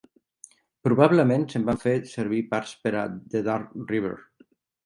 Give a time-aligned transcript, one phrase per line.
[0.87, 4.19] Probablement se'n van fer servir parts per a "The Dark River".